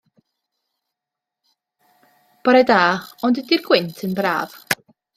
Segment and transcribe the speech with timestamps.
[2.49, 2.81] Bore da,
[3.29, 4.61] o'nd ydi'r gwynt yn braf?